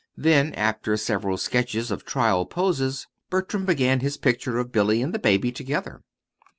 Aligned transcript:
Then, 0.17 0.55
after 0.55 0.97
several 0.97 1.37
sketches 1.37 1.91
of 1.91 2.05
trial 2.05 2.47
poses, 2.47 3.05
Bertram 3.29 3.65
began 3.65 3.99
his 3.99 4.17
picture 4.17 4.57
of 4.57 4.71
Billy 4.71 4.99
and 5.03 5.13
the 5.13 5.19
baby 5.19 5.51
together. 5.51 6.01